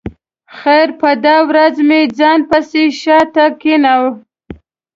[0.57, 4.11] خیر په دا ورځ مې ځان پسې شا ته کېناوه.